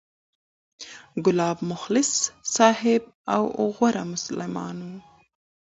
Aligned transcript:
کلاب 1.25 1.57
مخلص 1.71 2.11
صحابي 2.55 3.09
او 3.35 3.43
غوره 3.77 4.03
مسلمان 4.13 4.77
و، 4.87 4.99